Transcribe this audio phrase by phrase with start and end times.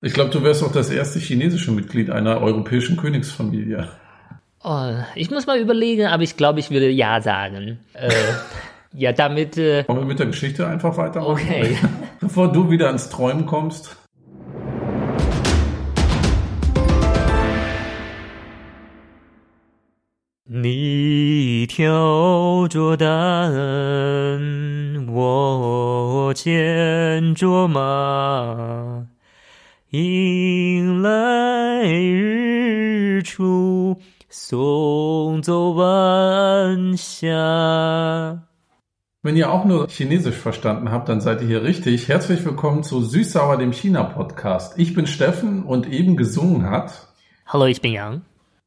[0.00, 3.88] Ich glaube, du wärst auch das erste chinesische Mitglied einer europäischen Königsfamilie.
[4.62, 7.80] Oh, ich muss mal überlegen, aber ich glaube, ich würde ja sagen.
[7.94, 8.12] Äh,
[8.92, 9.58] ja, damit.
[9.58, 11.32] Äh, Wollen wir mit der Geschichte einfach weitermachen?
[11.32, 11.76] Okay.
[12.20, 13.96] Bevor du wieder ans Träumen kommst.
[20.50, 22.96] Ni tiao zhuo
[25.08, 29.07] wo jian zhuo.
[29.91, 33.97] 迎来日出。
[34.35, 38.41] 送走晚霞。
[39.21, 42.07] Wenn ihr auch nur Chinesisch verstanden habt, dann seid ihr hier richtig.
[42.07, 44.79] Herzlich willkommen zu Süßsauer, dem China-Podcast.
[44.79, 47.09] Ich bin Steffen und eben gesungen hat.
[47.45, 48.21] Hallo, ich bin Yang.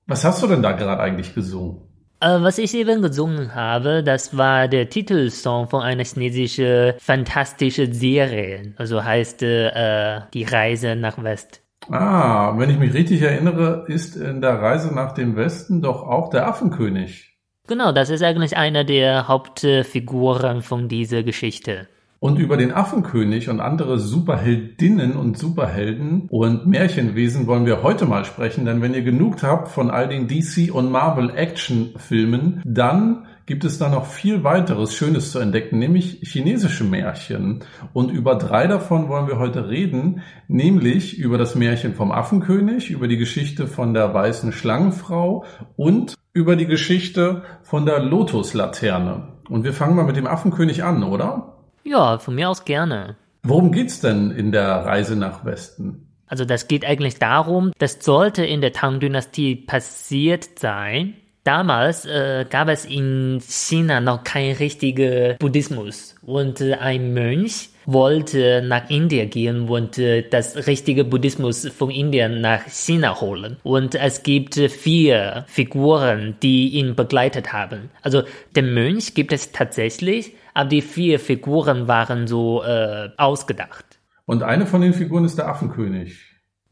[0.07, 1.81] Was hast du denn da gerade eigentlich gesungen?
[2.22, 8.74] Äh, was ich eben gesungen habe, das war der Titelsong von einer chinesischen fantastischen Serie.
[8.78, 11.62] Also heißt äh, Die Reise nach West.
[11.90, 16.30] Ah, wenn ich mich richtig erinnere, ist in der Reise nach dem Westen doch auch
[16.30, 17.40] der Affenkönig.
[17.68, 21.88] Genau, das ist eigentlich einer der Hauptfiguren von dieser Geschichte.
[22.24, 28.26] Und über den Affenkönig und andere Superheldinnen und Superhelden und Märchenwesen wollen wir heute mal
[28.26, 33.64] sprechen, denn wenn ihr genug habt von all den DC und Marvel Actionfilmen, dann gibt
[33.64, 37.64] es da noch viel weiteres Schönes zu entdecken, nämlich chinesische Märchen.
[37.92, 43.08] Und über drei davon wollen wir heute reden, nämlich über das Märchen vom Affenkönig, über
[43.08, 45.44] die Geschichte von der weißen Schlangenfrau
[45.76, 49.40] und über die Geschichte von der Lotuslaterne.
[49.50, 51.58] Und wir fangen mal mit dem Affenkönig an, oder?
[51.84, 53.16] Ja, von mir aus gerne.
[53.44, 56.08] Worum geht's denn in der Reise nach Westen?
[56.28, 61.16] Also das geht eigentlich darum, das sollte in der Tang-Dynastie passiert sein.
[61.44, 68.62] Damals äh, gab es in China noch kein richtiger Buddhismus und äh, ein Mönch wollte
[68.64, 73.58] nach Indien gehen und äh, das richtige Buddhismus von Indien nach China holen.
[73.64, 77.90] Und es gibt vier Figuren, die ihn begleitet haben.
[78.04, 78.22] Also
[78.56, 84.00] den Mönch gibt es tatsächlich, aber die vier Figuren waren so äh, ausgedacht.
[84.26, 86.20] Und eine von den Figuren ist der Affenkönig.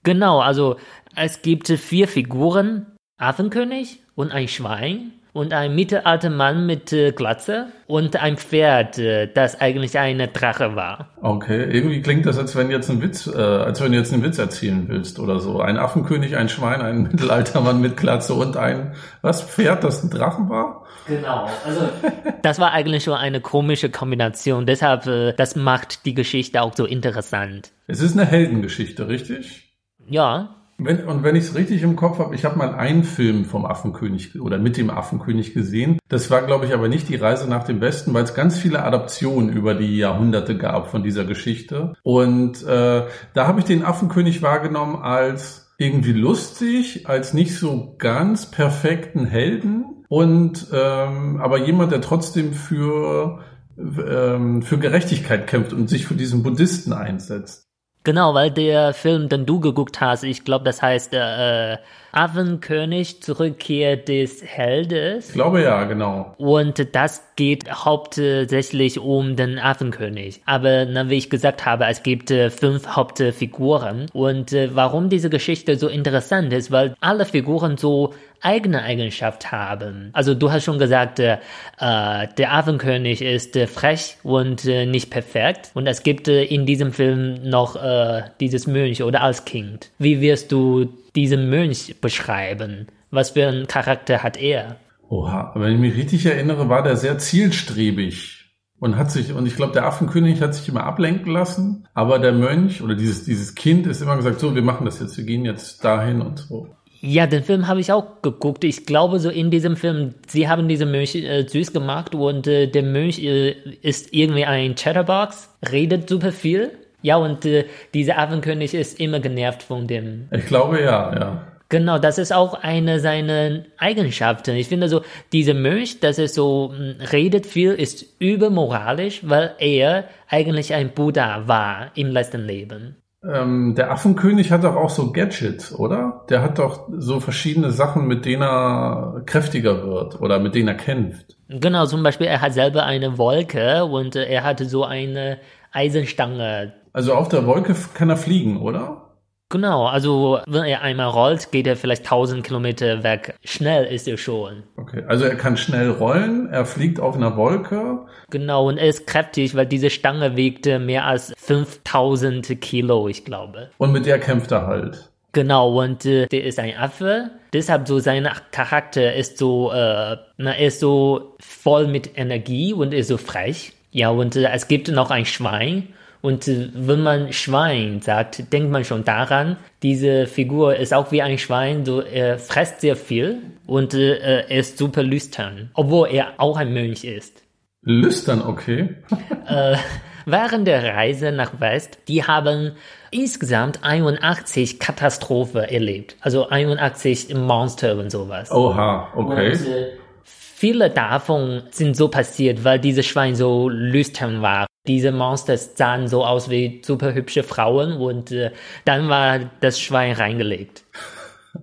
[0.03, 0.77] Genau, also
[1.15, 2.85] es gibt vier Figuren.
[3.19, 9.31] Affenkönig und ein Schwein und ein mittelalter Mann mit äh, Glatze und ein Pferd, äh,
[9.31, 11.09] das eigentlich eine Drache war.
[11.21, 14.23] Okay, irgendwie klingt das, als wenn jetzt ein Witz, äh, als wenn du jetzt einen
[14.23, 15.59] Witz erzählen willst oder so.
[15.59, 20.09] Ein Affenkönig, ein Schwein, ein mittelalter Mann mit Glatze und ein was Pferd, das ein
[20.09, 20.85] Drachen war?
[21.07, 21.89] Genau, also
[22.41, 24.65] das war eigentlich schon eine komische Kombination.
[24.65, 27.71] Deshalb, äh, das macht die Geschichte auch so interessant.
[27.87, 29.73] Es ist eine Heldengeschichte, richtig?
[30.07, 33.43] Ja, wenn, und wenn ich es richtig im Kopf habe, ich habe mal einen Film
[33.43, 35.99] vom Affenkönig oder mit dem Affenkönig gesehen.
[36.07, 38.83] Das war, glaube ich, aber nicht die Reise nach dem Westen, weil es ganz viele
[38.83, 41.93] Adaptionen über die Jahrhunderte gab von dieser Geschichte.
[42.01, 48.49] Und äh, da habe ich den Affenkönig wahrgenommen als irgendwie lustig, als nicht so ganz
[48.49, 53.39] perfekten Helden und ähm, aber jemand, der trotzdem für
[53.77, 57.69] ähm, für Gerechtigkeit kämpft und sich für diesen Buddhisten einsetzt.
[58.03, 61.77] Genau, weil der Film, den du geguckt hast, ich glaube, das heißt äh,
[62.13, 65.27] Affenkönig, Zurückkehr des Heldes.
[65.27, 66.33] Ich glaube ja, genau.
[66.37, 70.41] Und das geht hauptsächlich um den Affenkönig.
[70.45, 74.07] Aber na, wie ich gesagt habe, es gibt äh, fünf Hauptfiguren.
[74.13, 80.09] Und äh, warum diese Geschichte so interessant ist, weil alle Figuren so eigene Eigenschaft haben.
[80.13, 81.37] Also du hast schon gesagt, äh,
[81.79, 85.71] der Affenkönig ist äh, frech und äh, nicht perfekt.
[85.73, 89.91] Und es gibt äh, in diesem Film noch äh, dieses Mönch oder als Kind.
[89.99, 92.87] Wie wirst du diesen Mönch beschreiben?
[93.11, 94.77] Was für einen Charakter hat er?
[95.09, 98.39] Oha, wenn ich mich richtig erinnere, war der sehr zielstrebig
[98.79, 102.31] und hat sich, und ich glaube, der Affenkönig hat sich immer ablenken lassen, aber der
[102.31, 105.45] Mönch oder dieses, dieses Kind ist immer gesagt, so, wir machen das jetzt, wir gehen
[105.45, 106.69] jetzt dahin und so.
[107.01, 108.63] Ja, den Film habe ich auch geguckt.
[108.63, 112.67] Ich glaube, so in diesem Film, sie haben diese Mönch äh, süß gemacht und äh,
[112.67, 113.51] der Mönch äh,
[113.81, 116.71] ist irgendwie ein Chatterbox, redet super viel.
[117.01, 120.27] Ja, und äh, dieser Affenkönig ist immer genervt von dem.
[120.31, 121.47] Ich glaube ja, ja.
[121.69, 124.55] Genau, das ist auch eine seiner Eigenschaften.
[124.55, 125.01] Ich finde so,
[125.31, 131.47] dieser Mönch, dass er so mh, redet viel, ist übermoralisch, weil er eigentlich ein Buddha
[131.47, 132.95] war im letzten Leben.
[133.21, 136.25] Ähm, der Affenkönig hat doch auch so Gadgets, oder?
[136.29, 140.75] Der hat doch so verschiedene Sachen, mit denen er kräftiger wird oder mit denen er
[140.75, 141.35] kämpft.
[141.49, 145.39] Genau, zum Beispiel, er hat selber eine Wolke und äh, er hatte so eine
[145.71, 146.73] Eisenstange.
[146.93, 149.08] Also auf der Wolke kann er fliegen, oder?
[149.49, 153.33] Genau, also wenn er einmal rollt, geht er vielleicht 1000 Kilometer weg.
[153.43, 154.63] Schnell ist er schon.
[154.77, 157.99] Okay, also er kann schnell rollen, er fliegt auf einer Wolke.
[158.29, 163.71] Genau, und er ist kräftig, weil diese Stange wiegte mehr als 5000 Kilo, ich glaube.
[163.79, 165.09] Und mit der kämpft er halt.
[165.31, 167.31] Genau, und äh, der ist ein Affe.
[167.53, 172.93] Deshalb so sein Charakter ist so, äh, na, er ist so voll mit Energie und
[172.93, 173.73] ist so frech.
[173.91, 175.87] Ja, und äh, es gibt noch ein Schwein.
[176.21, 181.21] Und äh, wenn man Schwein sagt, denkt man schon daran, diese Figur ist auch wie
[181.21, 186.33] ein Schwein, so er frisst sehr viel und äh, er ist super lüstern, obwohl er
[186.37, 187.43] auch ein Mönch ist.
[187.81, 188.95] Lüstern, okay.
[189.47, 189.77] äh,
[190.25, 192.73] während der Reise nach West, die haben
[193.11, 196.17] insgesamt 81 Katastrophen erlebt.
[196.21, 198.51] Also 81 Monster und sowas.
[198.51, 199.51] Oha, okay.
[199.51, 199.87] Und, äh,
[200.23, 204.68] viele davon sind so passiert, weil dieses Schwein so lüstern war.
[204.89, 208.49] Diese Monster sahen so aus wie super hübsche Frauen und äh,
[208.85, 210.83] dann war das Schwein reingelegt.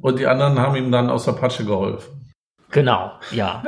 [0.01, 2.31] Und die anderen haben ihm dann aus der Patsche geholfen.
[2.71, 3.65] Genau, ja.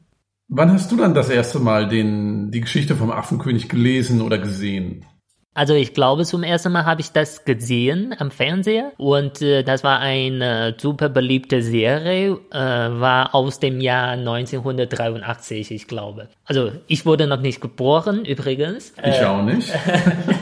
[0.48, 5.04] Wann hast du dann das erste Mal den, die Geschichte vom Affenkönig gelesen oder gesehen?
[5.54, 9.84] Also ich glaube, zum ersten Mal habe ich das gesehen am Fernseher und äh, das
[9.84, 16.28] war eine super beliebte Serie, äh, war aus dem Jahr 1983, ich glaube.
[16.46, 18.94] Also ich wurde noch nicht geboren übrigens.
[19.04, 19.70] Ich äh, auch nicht.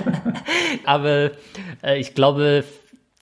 [0.84, 1.32] aber
[1.82, 2.62] äh, ich glaube,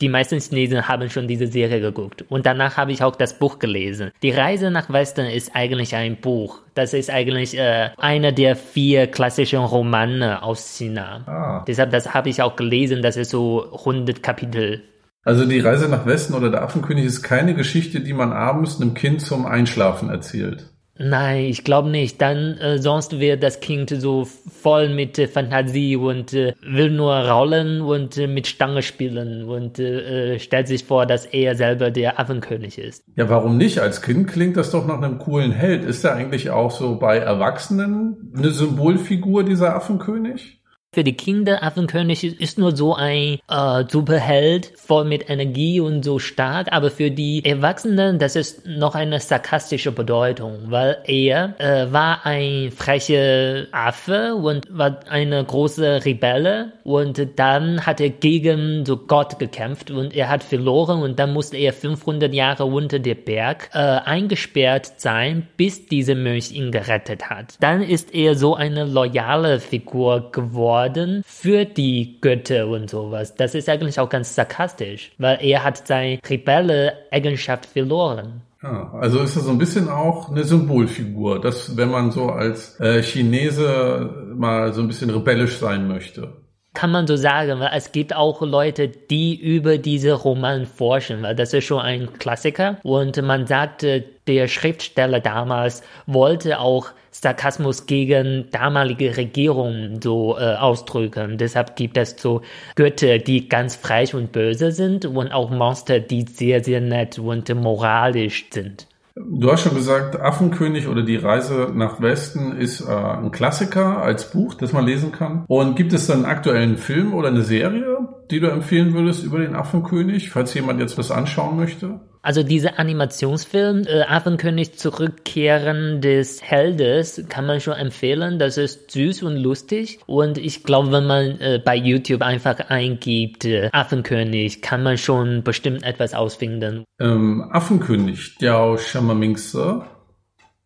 [0.00, 2.24] die meisten Chinesen haben schon diese Serie geguckt.
[2.28, 4.10] Und danach habe ich auch das Buch gelesen.
[4.22, 6.60] Die Reise nach Westen ist eigentlich ein Buch.
[6.74, 11.24] Das ist eigentlich äh, einer der vier klassischen Romane aus China.
[11.26, 11.64] Ah.
[11.66, 13.02] Deshalb, das habe ich auch gelesen.
[13.02, 14.82] Das ist so 100 Kapitel.
[15.24, 18.94] Also die Reise nach Westen oder der Affenkönig ist keine Geschichte, die man abends einem
[18.94, 20.70] Kind zum Einschlafen erzählt.
[20.98, 22.20] Nein, ich glaube nicht.
[22.20, 27.14] Dann äh, sonst wird das Kind so voll mit äh, Fantasie und äh, will nur
[27.14, 31.90] rollen und äh, mit Stange spielen und äh, äh, stellt sich vor, dass er selber
[31.90, 33.04] der Affenkönig ist.
[33.16, 33.78] Ja, warum nicht?
[33.80, 35.84] Als Kind klingt das doch nach einem coolen Held.
[35.84, 40.58] Ist er eigentlich auch so bei Erwachsenen eine Symbolfigur dieser Affenkönig?
[40.94, 46.18] Für die Kinder Affenkönig ist nur so ein äh, Superheld, voll mit Energie und so
[46.18, 52.24] stark, aber für die Erwachsenen, das ist noch eine sarkastische Bedeutung, weil er äh, war
[52.24, 56.72] ein frecher Affe und war eine große Rebelle.
[56.84, 61.02] Und dann hat er gegen so Gott gekämpft und er hat verloren.
[61.02, 66.50] Und dann musste er 500 Jahre unter dem Berg äh, eingesperrt sein, bis dieser Mönch
[66.50, 67.56] ihn gerettet hat.
[67.60, 73.34] Dann ist er so eine loyale Figur geworden worden für die Götter und sowas.
[73.34, 78.42] Das ist eigentlich auch ganz sarkastisch, weil er hat seine Rebelle-Eigenschaft verloren.
[78.62, 82.78] Ja, also ist das so ein bisschen auch eine Symbolfigur, dass wenn man so als
[82.80, 86.32] äh, Chinese mal so ein bisschen rebellisch sein möchte
[86.78, 91.34] kann man so sagen, weil es gibt auch Leute, die über diese Roman forschen, weil
[91.34, 92.76] das ist schon ein Klassiker.
[92.84, 101.36] Und man sagte, der Schriftsteller damals wollte auch Sarkasmus gegen damalige Regierungen so äh, ausdrücken.
[101.36, 102.42] Deshalb gibt es so
[102.76, 107.52] Götter, die ganz frech und böse sind und auch Monster, die sehr, sehr nett und
[107.56, 108.86] moralisch sind.
[109.26, 114.30] Du hast schon gesagt, Affenkönig oder die Reise nach Westen ist äh, ein Klassiker als
[114.30, 115.44] Buch, das man lesen kann.
[115.48, 117.98] Und gibt es dann einen aktuellen Film oder eine Serie,
[118.30, 122.00] die du empfehlen würdest über den Affenkönig, falls jemand jetzt was anschauen möchte?
[122.28, 128.38] Also dieser Animationsfilm äh, Affenkönig Zurückkehren des Heldes kann man schon empfehlen.
[128.38, 130.00] Das ist süß und lustig.
[130.04, 135.42] Und ich glaube, wenn man äh, bei YouTube einfach eingibt äh, Affenkönig, kann man schon
[135.42, 136.84] bestimmt etwas ausfinden.
[137.00, 139.86] Ähm, Affenkönig, Diao Shamamingse.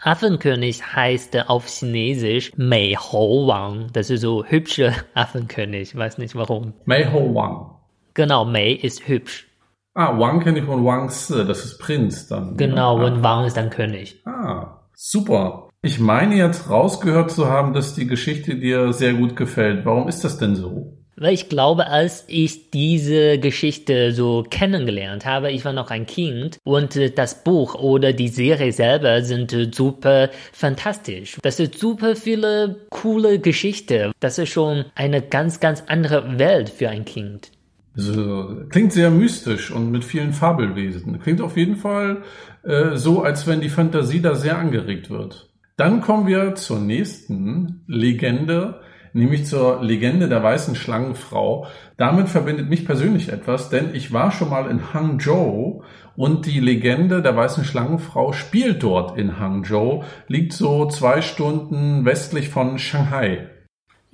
[0.01, 3.87] Affenkönig heißt auf Chinesisch Mei Hou Wang.
[3.93, 5.95] Das ist so hübsche Affenkönig.
[5.95, 6.73] Weiß nicht warum.
[6.87, 7.71] Mei Hou Wang.
[8.15, 9.47] Genau, Mei ist hübsch.
[9.95, 12.57] Ah, Wang kenne ich von Wang Si, das ist Prinz dann.
[12.57, 13.07] Genau, ja.
[13.07, 14.23] und Wang ist dann König.
[14.25, 15.69] Ah, super.
[15.83, 19.85] Ich meine jetzt rausgehört zu haben, dass die Geschichte dir sehr gut gefällt.
[19.85, 20.97] Warum ist das denn so?
[21.17, 26.59] Weil ich glaube, als ich diese Geschichte so kennengelernt habe, ich war noch ein Kind
[26.65, 31.39] und äh, das Buch oder die Serie selber sind äh, super fantastisch.
[31.43, 34.13] Das ist super viele coole Geschichte.
[34.21, 37.51] Das ist schon eine ganz, ganz andere Welt für ein Kind.
[37.95, 41.21] So, klingt sehr mystisch und mit vielen Fabelwesen.
[41.21, 42.23] Klingt auf jeden Fall
[42.63, 45.51] äh, so, als wenn die Fantasie da sehr angeregt wird.
[45.77, 48.81] Dann kommen wir zur nächsten Legende,
[49.13, 51.67] nämlich zur Legende der weißen Schlangenfrau.
[51.99, 55.83] Damit verbindet mich persönlich etwas, denn ich war schon mal in Hangzhou
[56.17, 62.49] und die Legende der weißen Schlangenfrau spielt dort in Hangzhou, liegt so zwei Stunden westlich
[62.49, 63.49] von Shanghai.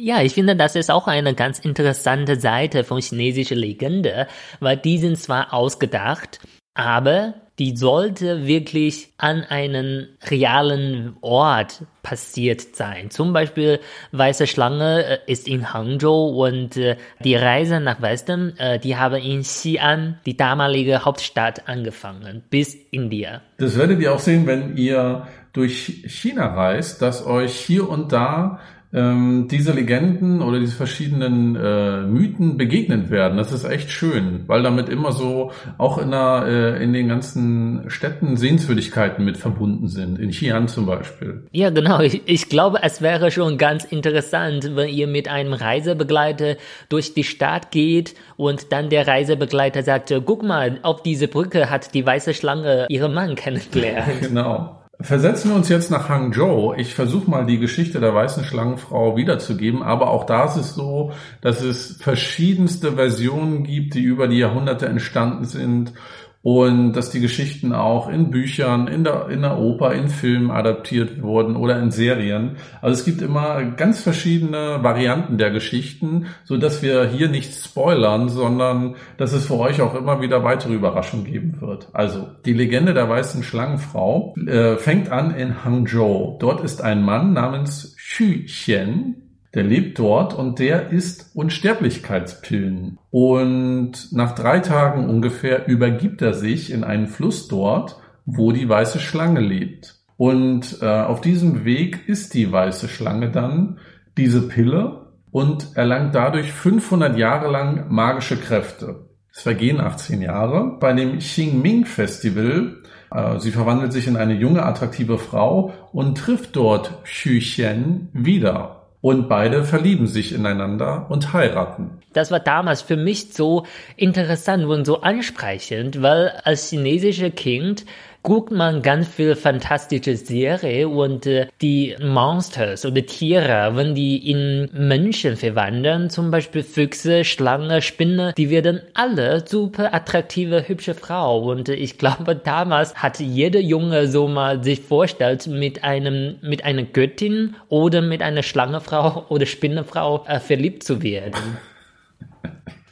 [0.01, 4.29] Ja, ich finde, das ist auch eine ganz interessante Seite von chinesischer Legende,
[4.61, 6.39] weil die sind zwar ausgedacht,
[6.75, 13.11] aber die sollte wirklich an einen realen Ort passiert sein.
[13.11, 13.81] Zum Beispiel
[14.13, 19.21] Weiße Schlange äh, ist in Hangzhou und äh, die Reise nach Westen, äh, die haben
[19.21, 23.43] in Xi'an, die damalige Hauptstadt, angefangen, bis India.
[23.57, 28.61] Das werdet ihr auch sehen, wenn ihr durch China reist, dass euch hier und da
[28.93, 33.37] ähm, diese Legenden oder diese verschiedenen äh, Mythen begegnet werden.
[33.37, 37.91] Das ist echt schön, weil damit immer so auch in, der, äh, in den ganzen
[37.91, 40.19] Städten Sehenswürdigkeiten mit verbunden sind.
[40.19, 41.45] In Xi'an zum Beispiel.
[41.53, 42.01] Ja, genau.
[42.01, 46.57] Ich, ich glaube, es wäre schon ganz interessant, wenn ihr mit einem Reisebegleiter
[46.89, 51.95] durch die Stadt geht und dann der Reisebegleiter sagt, guck mal, auf diese Brücke hat
[51.95, 54.09] die weiße Schlange ihren Mann kennengelernt.
[54.21, 54.79] genau.
[55.01, 56.75] Versetzen wir uns jetzt nach Hangzhou.
[56.75, 61.13] Ich versuche mal die Geschichte der weißen Schlangenfrau wiederzugeben, aber auch da ist es so,
[61.41, 65.93] dass es verschiedenste Versionen gibt, die über die Jahrhunderte entstanden sind
[66.43, 71.21] und dass die Geschichten auch in Büchern, in der, in der Oper, in Filmen adaptiert
[71.21, 72.57] wurden oder in Serien.
[72.81, 78.29] Also es gibt immer ganz verschiedene Varianten der Geschichten, so dass wir hier nicht spoilern,
[78.29, 81.89] sondern dass es für euch auch immer wieder weitere Überraschungen geben wird.
[81.93, 86.37] Also die Legende der weißen Schlangenfrau äh, fängt an in Hangzhou.
[86.39, 89.28] Dort ist ein Mann namens Xu Xian,
[89.59, 92.97] der lebt dort und der isst Unsterblichkeitspillen.
[93.11, 99.01] Und nach drei Tagen ungefähr übergibt er sich in einen Fluss dort, wo die weiße
[99.01, 99.97] Schlange lebt.
[100.17, 103.79] Und äh, auf diesem Weg isst die weiße Schlange dann
[104.17, 109.09] diese Pille und erlangt dadurch 500 Jahre lang magische Kräfte.
[109.33, 110.77] Es vergehen 18 Jahre.
[110.79, 112.77] Bei dem Xingming Festival,
[113.11, 118.78] äh, sie verwandelt sich in eine junge, attraktive Frau und trifft dort Xu Xian wieder.
[119.01, 121.99] Und beide verlieben sich ineinander und heiraten.
[122.13, 123.65] Das war damals für mich so
[123.97, 127.85] interessant und so ansprechend, weil als chinesische Kind
[128.23, 134.69] guckt man ganz viel fantastische Serie und äh, die Monsters oder Tiere, wenn die in
[134.73, 141.51] Menschen verwandeln, zum Beispiel Füchse, Schlange, Spinne, die werden alle super attraktive, hübsche Frau.
[141.51, 146.65] Und äh, ich glaube, damals hat jeder Junge so mal sich vorstellt, mit einem, mit
[146.65, 151.59] einer Göttin oder mit einer Schlangefrau oder Spinnefrau äh, verliebt zu werden.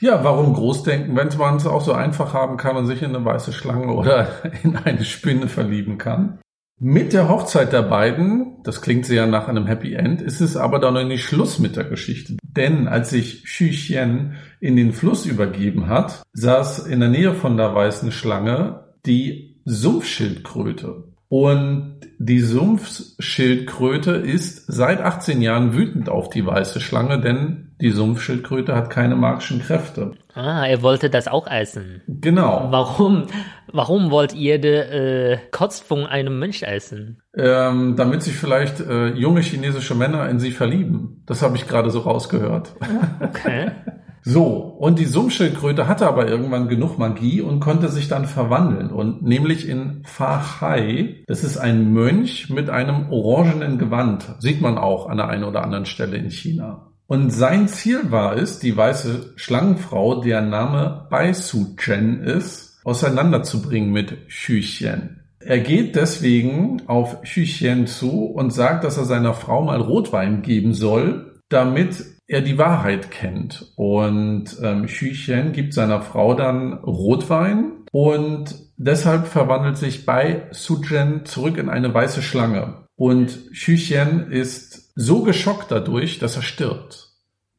[0.00, 3.25] Ja, warum Großdenken, wenn man es auch so einfach haben kann und sich in eine
[3.25, 4.29] weiße Schlange oder
[4.62, 6.38] in eine Spinne verlieben kann?
[6.79, 10.79] Mit der Hochzeit der beiden, das klingt sehr nach einem Happy End, ist es aber
[10.79, 12.37] dann noch nicht Schluss mit der Geschichte.
[12.43, 17.57] Denn als sich Xu Xian in den Fluss übergeben hat, saß in der Nähe von
[17.57, 21.05] der weißen Schlange die Sumpfschildkröte.
[21.29, 28.75] Und die Sumpfschildkröte ist seit 18 Jahren wütend auf die weiße Schlange, denn die Sumpfschildkröte
[28.75, 30.12] hat keine magischen Kräfte.
[30.35, 32.02] Ah, er wollte das auch essen.
[32.06, 32.68] Genau.
[32.71, 33.26] Warum,
[33.73, 37.23] warum wollt ihr den äh, Kotz von einem Mensch essen?
[37.37, 41.23] Ähm, damit sich vielleicht äh, junge chinesische Männer in sie verlieben.
[41.26, 42.75] Das habe ich gerade so rausgehört.
[43.21, 43.71] Okay.
[44.28, 48.90] So, und die Sumpfschildkröte hatte aber irgendwann genug Magie und konnte sich dann verwandeln.
[48.90, 54.35] Und nämlich in Fa Hai, das ist ein Mönch mit einem orangenen Gewand.
[54.40, 56.90] Sieht man auch an der einen oder anderen Stelle in China.
[57.07, 63.93] Und sein Ziel war es, die weiße Schlangenfrau, deren Name Bai Su Chen ist, auseinanderzubringen
[63.93, 65.21] mit Xu Xian.
[65.41, 70.43] Er geht deswegen auf Xu Xian zu und sagt, dass er seiner Frau mal Rotwein
[70.43, 73.73] geben soll, damit er die Wahrheit kennt.
[73.77, 80.81] Und ähm, Xu Xian gibt seiner Frau dann Rotwein und deshalb verwandelt sich Bai Su
[80.81, 82.87] Chen zurück in eine weiße Schlange.
[82.97, 87.07] Und Xu Xian ist so geschockt dadurch, dass er stirbt.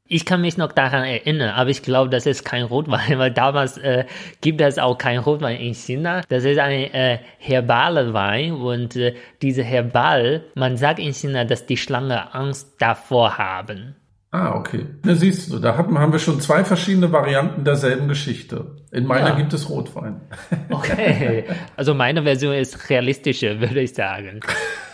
[0.09, 3.77] Ich kann mich noch daran erinnern, aber ich glaube, das ist kein Rotwein, weil damals
[3.77, 4.05] äh,
[4.41, 6.21] gibt es auch kein Rotwein in China.
[6.29, 11.65] Das ist ein äh, herbaler Wein und äh, diese Herbal, man sagt in China, dass
[11.65, 13.95] die Schlange Angst davor haben.
[14.31, 14.85] Ah, okay.
[15.03, 18.75] Na, siehst du, da haben, haben wir schon zwei verschiedene Varianten derselben Geschichte.
[18.91, 19.35] In meiner ja.
[19.35, 20.21] gibt es Rotwein.
[20.69, 21.45] Okay,
[21.77, 24.41] also meine Version ist realistischer, würde ich sagen.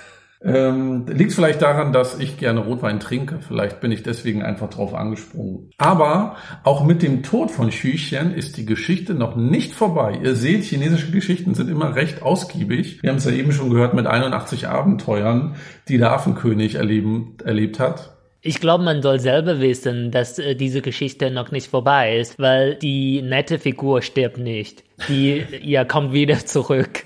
[0.45, 3.39] Ähm, liegt vielleicht daran, dass ich gerne Rotwein trinke.
[3.39, 5.69] Vielleicht bin ich deswegen einfach drauf angesprungen.
[5.77, 10.19] Aber auch mit dem Tod von Xüchen ist die Geschichte noch nicht vorbei.
[10.21, 13.01] Ihr seht, chinesische Geschichten sind immer recht ausgiebig.
[13.01, 15.55] Wir haben es ja eben schon gehört mit 81 Abenteuern,
[15.87, 18.17] die der Affenkönig erleben, erlebt hat.
[18.45, 22.75] Ich glaube, man soll selber wissen, dass äh, diese Geschichte noch nicht vorbei ist, weil
[22.75, 24.83] die nette Figur stirbt nicht.
[25.07, 27.05] Die ja kommt wieder zurück.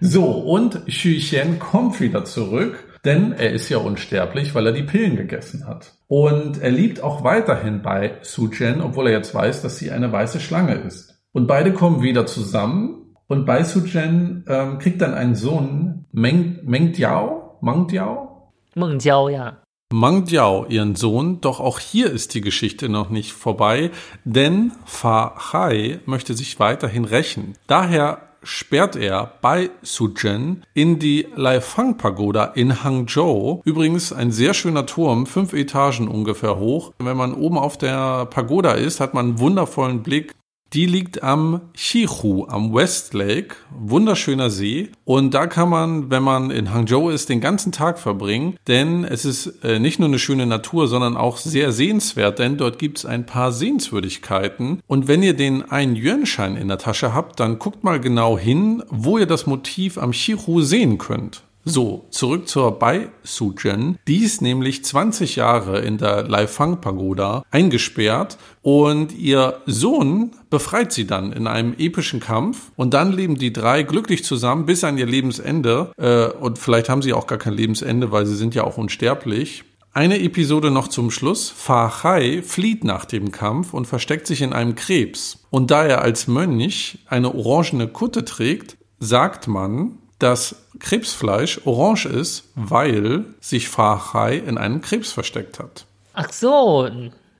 [0.00, 4.82] So, und Xu Xian kommt wieder zurück denn er ist ja unsterblich, weil er die
[4.82, 5.94] Pillen gegessen hat.
[6.08, 10.40] Und er liebt auch weiterhin bei Su-Jen, obwohl er jetzt weiß, dass sie eine weiße
[10.40, 11.18] Schlange ist.
[11.32, 16.92] Und beide kommen wieder zusammen und Bai Su-Jen ähm, kriegt dann einen Sohn, Meng, Meng
[16.92, 18.52] Diao, Mang Diao?
[18.74, 19.62] Meng Jiao, ja.
[19.90, 23.90] Mang Diao, ihren Sohn, doch auch hier ist die Geschichte noch nicht vorbei,
[24.24, 27.54] denn Fa Hai möchte sich weiterhin rächen.
[27.66, 33.62] Daher sperrt er bei Sujen in die Laifang Pagoda in Hangzhou.
[33.64, 36.92] Übrigens ein sehr schöner Turm, fünf Etagen ungefähr hoch.
[36.98, 40.34] Wenn man oben auf der Pagoda ist, hat man einen wundervollen Blick
[40.74, 44.90] die liegt am Chichu, am West Lake, wunderschöner See.
[45.04, 49.24] Und da kann man, wenn man in Hangzhou ist, den ganzen Tag verbringen, denn es
[49.24, 53.06] ist äh, nicht nur eine schöne Natur, sondern auch sehr sehenswert, denn dort gibt es
[53.06, 54.82] ein paar Sehenswürdigkeiten.
[54.86, 58.82] Und wenn ihr den einen Yuan-Schein in der Tasche habt, dann guckt mal genau hin,
[58.90, 61.42] wo ihr das Motiv am Chichu sehen könnt.
[61.70, 63.98] So, zurück zur Bai Sujen.
[64.08, 71.06] Die ist nämlich 20 Jahre in der Laifang Pagoda eingesperrt und ihr Sohn befreit sie
[71.06, 75.04] dann in einem epischen Kampf und dann leben die drei glücklich zusammen bis an ihr
[75.04, 78.78] Lebensende äh, und vielleicht haben sie auch gar kein Lebensende, weil sie sind ja auch
[78.78, 79.64] unsterblich.
[79.92, 81.50] Eine Episode noch zum Schluss.
[81.50, 85.44] Fa Hai flieht nach dem Kampf und versteckt sich in einem Krebs.
[85.50, 92.44] Und da er als Mönch eine orangene Kutte trägt, sagt man, dass Krebsfleisch orange ist,
[92.54, 95.86] weil sich Fahai in einem Krebs versteckt hat.
[96.14, 96.88] Ach so,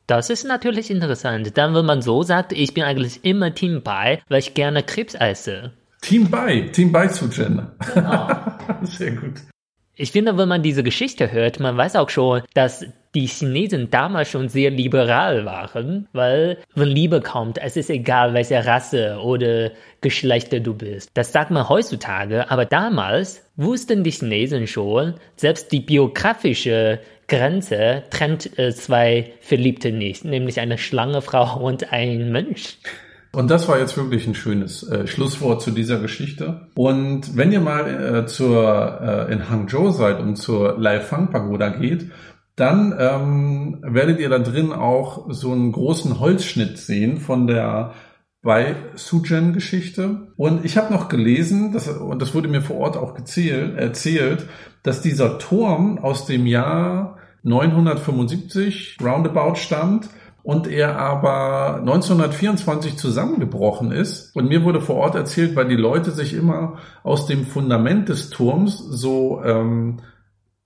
[0.06, 1.56] das ist natürlich interessant.
[1.58, 5.14] Dann, wenn man so sagt, ich bin eigentlich immer Team Bai, weil ich gerne Krebs
[5.14, 5.72] esse.
[6.00, 7.66] Team Bai, Team Bai zu Jen.
[7.94, 8.28] Genau.
[8.82, 9.34] Sehr gut.
[10.00, 12.86] Ich finde, wenn man diese Geschichte hört, man weiß auch schon, dass
[13.16, 18.64] die Chinesen damals schon sehr liberal waren, weil wenn Liebe kommt, es ist egal, welche
[18.64, 21.10] Rasse oder Geschlechter du bist.
[21.14, 28.56] Das sagt man heutzutage, aber damals wussten die Chinesen schon, selbst die biografische Grenze trennt
[28.56, 32.78] äh, zwei Verliebte nicht, nämlich eine Schlangefrau und ein Mensch.
[33.32, 36.68] Und das war jetzt wirklich ein schönes äh, Schlusswort zu dieser Geschichte.
[36.74, 37.86] Und wenn ihr mal
[38.22, 42.10] äh, zur, äh, in Hangzhou seid und zur Laifang Pagoda geht,
[42.56, 47.92] dann ähm, werdet ihr da drin auch so einen großen Holzschnitt sehen von der
[48.42, 50.32] bei Sujen Geschichte.
[50.36, 54.46] Und ich habe noch gelesen, das, und das wurde mir vor Ort auch gezählt, erzählt,
[54.82, 60.08] dass dieser Turm aus dem Jahr 975 roundabout stammt
[60.42, 64.34] und er aber 1924 zusammengebrochen ist.
[64.34, 68.30] Und mir wurde vor Ort erzählt, weil die Leute sich immer aus dem Fundament des
[68.30, 70.00] Turms so ähm,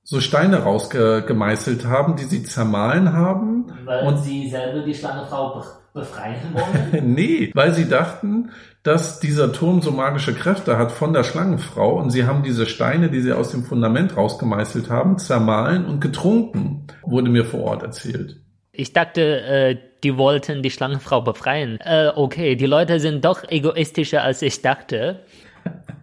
[0.05, 3.73] so Steine rausgemeißelt haben, die sie zermahlen haben.
[3.85, 5.63] Weil und sie selber die Schlangefrau
[5.95, 7.15] befreien wollen?
[7.15, 8.51] nee, weil sie dachten,
[8.83, 13.11] dass dieser Turm so magische Kräfte hat von der Schlangenfrau und sie haben diese Steine,
[13.11, 18.42] die sie aus dem Fundament rausgemeißelt haben, zermahlen und getrunken, wurde mir vor Ort erzählt.
[18.75, 21.79] Ich dachte, äh, die wollten die Schlangenfrau befreien.
[21.81, 25.21] Äh, okay, die Leute sind doch egoistischer, als ich dachte.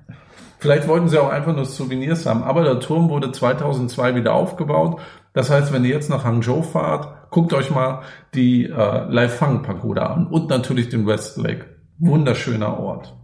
[0.60, 5.02] Vielleicht wollten sie auch einfach nur Souvenirs haben, aber der Turm wurde 2002 wieder aufgebaut.
[5.34, 8.04] Das heißt, wenn ihr jetzt nach Hangzhou fahrt, guckt euch mal
[8.36, 11.66] die äh, Laifang Pagoda an und natürlich den West Lake.
[11.98, 13.16] Wunderschöner Ort.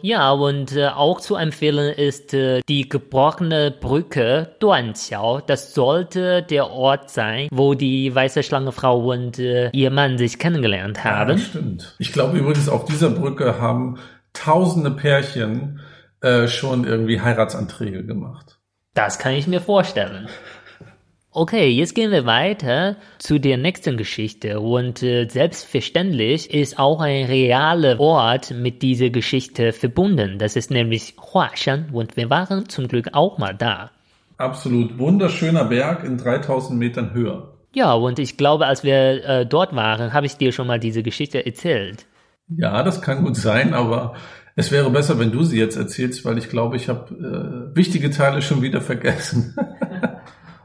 [0.00, 5.40] Ja, und äh, auch zu empfehlen ist äh, die gebrochene Brücke Duanqiao.
[5.40, 11.02] Das sollte der Ort sein, wo die weiße Schlangefrau und äh, ihr Mann sich kennengelernt
[11.02, 11.32] haben.
[11.32, 11.96] Ja, stimmt.
[11.98, 13.98] Ich glaube übrigens, auf dieser Brücke haben
[14.32, 15.80] tausende Pärchen
[16.20, 18.58] äh, schon irgendwie Heiratsanträge gemacht.
[18.94, 20.28] Das kann ich mir vorstellen.
[21.30, 27.26] Okay, jetzt gehen wir weiter zu der nächsten Geschichte und äh, selbstverständlich ist auch ein
[27.26, 30.38] realer Ort mit dieser Geschichte verbunden.
[30.38, 33.90] Das ist nämlich Huashan und wir waren zum Glück auch mal da.
[34.38, 37.48] Absolut wunderschöner Berg in 3000 Metern Höhe.
[37.74, 41.02] Ja, und ich glaube, als wir äh, dort waren, habe ich dir schon mal diese
[41.02, 42.06] Geschichte erzählt.
[42.48, 44.14] Ja, das kann gut sein, aber
[44.56, 48.10] es wäre besser, wenn du sie jetzt erzählst, weil ich glaube, ich habe äh, wichtige
[48.10, 49.54] Teile schon wieder vergessen.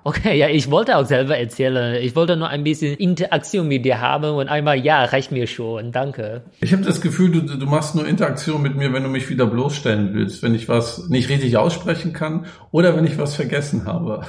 [0.05, 1.95] Okay, ja, ich wollte auch selber erzählen.
[2.01, 5.93] Ich wollte nur ein bisschen Interaktion mit dir haben und einmal, ja, reicht mir schon.
[5.93, 6.41] Danke.
[6.59, 9.45] Ich habe das Gefühl, du, du machst nur Interaktion mit mir, wenn du mich wieder
[9.45, 14.25] bloßstellen willst, wenn ich was nicht richtig aussprechen kann oder wenn ich was vergessen habe.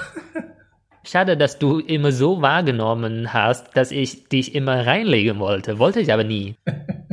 [1.06, 5.78] Schade, dass du immer so wahrgenommen hast, dass ich dich immer reinlegen wollte.
[5.78, 6.54] Wollte ich aber nie.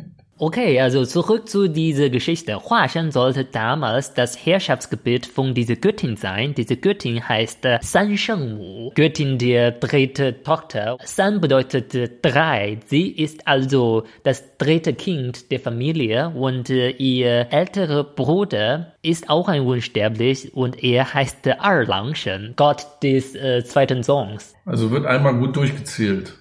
[0.44, 2.56] Okay, also zurück zu dieser Geschichte.
[2.56, 6.56] Huashan sollte damals das Herrschaftsgebiet von dieser Göttin sein.
[6.56, 10.98] Diese Göttin heißt äh, San Shengmu, Göttin der dritte Tochter.
[11.04, 12.80] San bedeutet äh, drei.
[12.88, 19.48] Sie ist also das dritte Kind der Familie und äh, ihr älterer Bruder ist auch
[19.48, 24.56] ein Unsterblich und er heißt äh, Erlangshen, Gott des äh, zweiten Sohns.
[24.66, 26.34] Also wird einmal gut durchgezählt.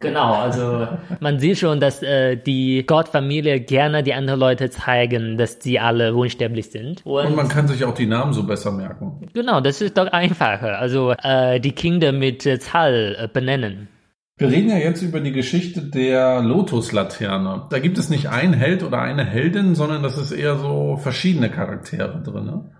[0.00, 0.86] Genau, also
[1.18, 6.14] man sieht schon, dass äh, die Gottfamilie gerne die anderen Leute zeigen, dass sie alle
[6.14, 7.04] unsterblich sind.
[7.04, 9.28] Und, Und, man kann sich auch die Namen so besser merken.
[9.34, 10.78] Genau, das ist doch einfacher.
[10.78, 13.88] Also äh, die Kinder mit äh, Zahl äh, benennen.
[14.36, 17.66] Wir reden ja jetzt über die Geschichte der Lotuslaterne.
[17.68, 21.50] Da gibt es nicht einen Held oder eine Heldin, sondern das ist eher so verschiedene
[21.50, 22.44] Charaktere drin.
[22.44, 22.70] Ne?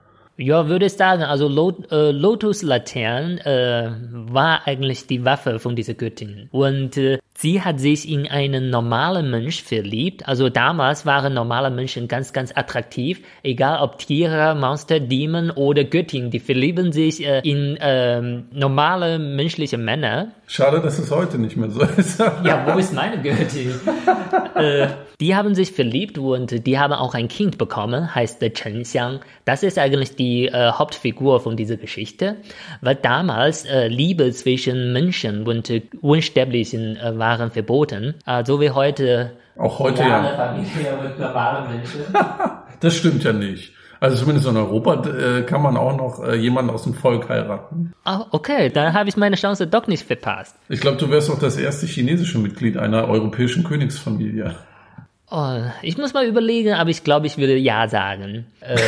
[0.40, 5.74] Ja, würde ich sagen, also Lot, äh, Lotus Latern äh, war eigentlich die Waffe von
[5.74, 6.48] dieser Göttin.
[6.53, 10.27] Und äh, sie hat sich in einen normalen Mensch verliebt.
[10.27, 13.20] Also damals waren normale Menschen ganz, ganz attraktiv.
[13.44, 19.79] Egal ob Tiere, Monster, Dämonen oder Göttin, die verlieben sich äh, in äh, normale menschliche
[19.79, 20.33] Männer.
[20.48, 22.18] Schade, dass es heute nicht mehr so ist.
[22.44, 23.74] ja, wo ist meine Göttin?
[24.57, 24.88] äh,
[25.20, 29.20] die haben sich verliebt und die haben auch ein Kind bekommen, heißt Chen Xiang.
[29.44, 32.37] Das ist eigentlich die äh, Hauptfigur von dieser Geschichte,
[32.81, 38.70] weil damals äh, Liebe zwischen Menschen und äh, Unsterblichen äh, waren verboten, äh, so wie
[38.70, 39.32] heute.
[39.56, 40.22] Auch heute ja.
[40.36, 42.00] Familie mit normalen Menschen.
[42.80, 43.74] das stimmt ja nicht.
[44.00, 47.92] Also zumindest in Europa äh, kann man auch noch äh, jemanden aus dem Volk heiraten.
[48.04, 50.54] Ah, okay, dann habe ich meine Chance doch nicht verpasst.
[50.68, 54.54] Ich glaube, du wärst auch das erste chinesische Mitglied einer europäischen Königsfamilie.
[55.30, 58.46] Oh, ich muss mal überlegen, aber ich glaube, ich würde ja sagen.
[58.60, 58.78] Äh,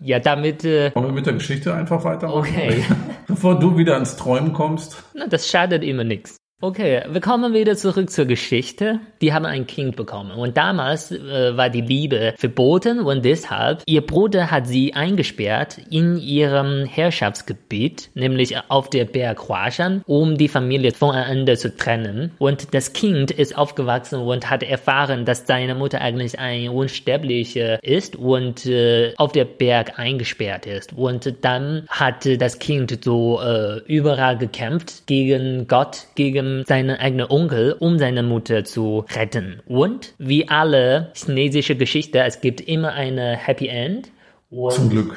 [0.00, 0.64] ja, damit.
[0.64, 2.38] Äh, Wollen wir mit der Geschichte einfach weitermachen?
[2.38, 2.84] Okay.
[3.26, 5.02] Bevor du wieder ans Träumen kommst.
[5.14, 6.37] Na, das schadet immer nichts.
[6.60, 8.98] Okay, wir kommen wieder zurück zur Geschichte.
[9.20, 14.00] Die haben ein Kind bekommen und damals äh, war die Liebe verboten und deshalb ihr
[14.00, 20.90] Bruder hat sie eingesperrt in ihrem Herrschaftsgebiet, nämlich auf der Berg Huashan, um die Familie
[20.90, 22.32] voneinander zu trennen.
[22.38, 28.16] Und das Kind ist aufgewachsen und hat erfahren, dass seine Mutter eigentlich ein Unsterblicher ist
[28.16, 30.92] und äh, auf der Berg eingesperrt ist.
[30.92, 37.76] Und dann hat das Kind so äh, überall gekämpft gegen Gott, gegen seinen eigenen Onkel,
[37.78, 39.60] um seine Mutter zu retten.
[39.66, 44.10] Und wie alle chinesische Geschichte, es gibt immer eine Happy End.
[44.50, 45.16] Und zum Glück.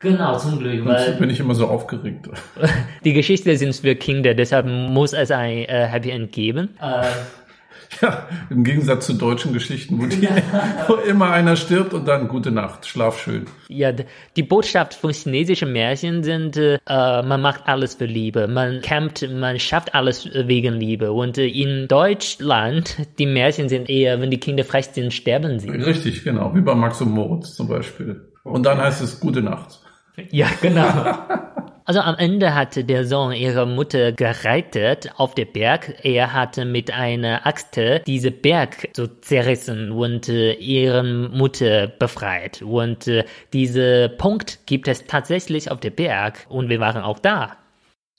[0.00, 0.84] Genau, zum Glück.
[0.84, 2.28] Weil bin ich immer so aufgeregt.
[3.04, 6.70] Die Geschichte sind für Kinder, deshalb muss es ein äh, Happy End geben.
[6.80, 7.06] Äh,
[8.00, 10.28] Ja, im Gegensatz zu deutschen Geschichten, wo, die,
[10.88, 13.46] wo immer einer stirbt und dann gute Nacht, schlaf schön.
[13.68, 19.26] Ja, die Botschaft von chinesischen Märchen sind, äh, man macht alles für Liebe, man kämpft,
[19.30, 21.12] man schafft alles wegen Liebe.
[21.12, 25.70] Und äh, in Deutschland, die Märchen sind eher, wenn die Kinder frech sind, sterben sie.
[25.70, 28.28] Richtig, genau, wie bei Max und Moritz zum Beispiel.
[28.42, 29.80] Und dann heißt es gute Nacht.
[30.30, 30.86] Ja, genau.
[31.86, 35.96] Also am Ende hatte der Sohn ihre Mutter gerettet auf der Berg.
[36.02, 42.62] Er hatte mit einer Axt diese Berg so zerrissen und äh, ihre Mutter befreit.
[42.62, 47.58] Und äh, diese Punkt gibt es tatsächlich auf der Berg und wir waren auch da.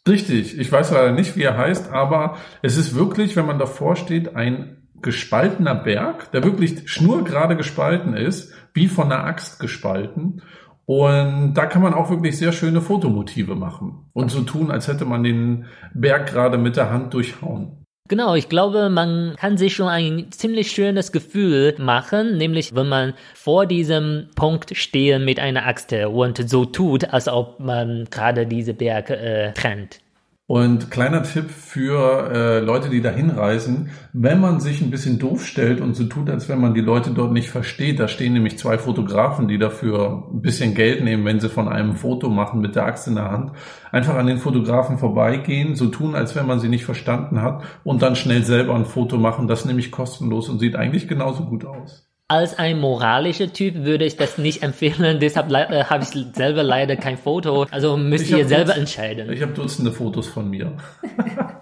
[0.08, 3.96] Richtig, ich weiß leider nicht, wie er heißt, aber es ist wirklich, wenn man davor
[3.96, 10.44] steht, ein gespaltener Berg, der wirklich schnurgerade gespalten ist, wie von einer Axt gespalten.
[10.86, 15.06] Und da kann man auch wirklich sehr schöne Fotomotive machen und so tun, als hätte
[15.06, 17.84] man den Berg gerade mit der Hand durchhauen.
[18.08, 23.16] Genau, ich glaube, man kann sich schon ein ziemlich schönes Gefühl machen, nämlich wenn man
[23.34, 28.76] vor diesem Punkt steht mit einer Axt und so tut, als ob man gerade diese
[28.76, 30.02] Berg äh, trennt.
[30.48, 35.44] Und kleiner Tipp für äh, Leute, die da hinreisen, wenn man sich ein bisschen doof
[35.44, 38.60] stellt und so tut, als wenn man die Leute dort nicht versteht, da stehen nämlich
[38.60, 42.76] zwei Fotografen, die dafür ein bisschen Geld nehmen, wenn sie von einem Foto machen mit
[42.76, 43.54] der Axt in der Hand,
[43.92, 48.04] einfach an den Fotografen vorbeigehen, so tun, als wenn man sie nicht verstanden hat und
[48.04, 52.08] dann schnell selber ein Foto machen, das nämlich kostenlos und sieht eigentlich genauso gut aus.
[52.28, 56.96] Als ein moralischer Typ würde ich das nicht empfehlen, deshalb äh, habe ich selber leider
[56.96, 57.68] kein Foto.
[57.70, 59.32] Also müsst ihr selber entscheiden.
[59.32, 60.76] Ich habe Dutzende Fotos von mir.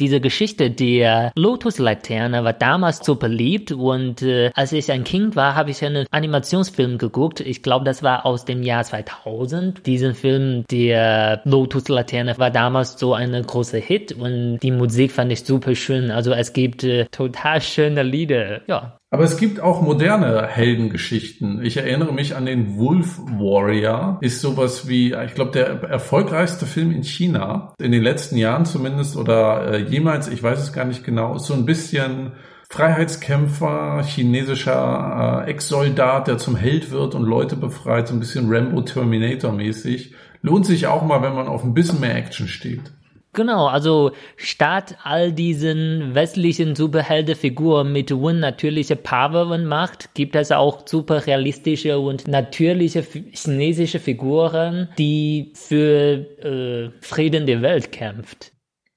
[0.00, 5.54] Diese Geschichte der Lotus-Laterne war damals so beliebt und äh, als ich ein Kind war,
[5.54, 7.38] habe ich einen Animationsfilm geguckt.
[7.38, 9.86] Ich glaube, das war aus dem Jahr 2000.
[9.86, 15.44] Diesen Film der Lotus-Laterne war damals so ein großer Hit und die Musik fand ich
[15.44, 16.10] super schön.
[16.10, 18.62] Also es gibt äh, total schöne Lieder.
[18.66, 21.64] Ja, aber es gibt auch moderne Heldengeschichten.
[21.64, 24.18] Ich erinnere mich an den Wolf Warrior.
[24.20, 27.74] Ist sowas wie, ich glaube, der erfolgreichste Film in China.
[27.78, 31.44] In den letzten Jahren zumindest oder äh, jemals, ich weiß es gar nicht genau, ist
[31.44, 32.32] so ein bisschen
[32.70, 38.82] Freiheitskämpfer, chinesischer äh, Ex-Soldat, der zum Held wird und Leute befreit, so ein bisschen Rambo
[38.82, 40.14] Terminator mäßig.
[40.42, 42.92] Lohnt sich auch mal, wenn man auf ein bisschen mehr Action steht.
[43.34, 50.86] Genau, also statt all diesen westlichen Superheldenfiguren mit unnatürlicher Power und Macht, gibt es auch
[50.86, 58.53] super realistische und natürliche chinesische Figuren, die für äh, Frieden der Welt kämpft.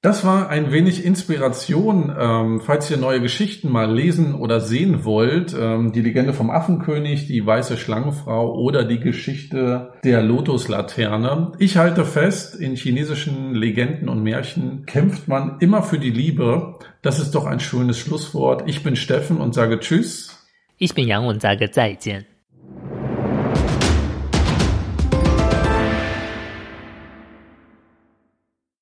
[0.07, 5.53] Das war ein wenig Inspiration, ähm, falls ihr neue Geschichten mal lesen oder sehen wollt.
[5.53, 11.51] Ähm, die Legende vom Affenkönig, die weiße Schlangenfrau oder die Geschichte der Lotuslaterne.
[11.59, 16.75] Ich halte fest, in chinesischen Legenden und Märchen kämpft man immer für die Liebe.
[17.01, 18.63] Das ist doch ein schönes Schlusswort.
[18.65, 20.47] Ich bin Steffen und sage Tschüss.
[20.77, 22.36] Ich bin Yang und sage 再见.